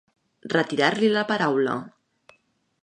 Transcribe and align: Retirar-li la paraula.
Retirar-li 0.53 1.11
la 1.17 1.25
paraula. 1.33 1.75